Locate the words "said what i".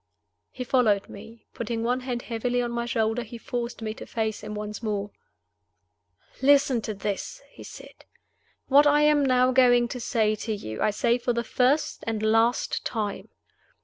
7.63-9.01